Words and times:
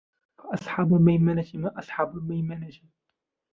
فأصحاب 0.37 0.93
الميمنة 0.95 1.45
ما 1.53 1.79
أصحاب 1.79 2.17
الميمنة 2.17 2.71